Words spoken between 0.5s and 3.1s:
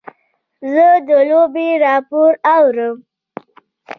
زه د لوبې راپور اورم.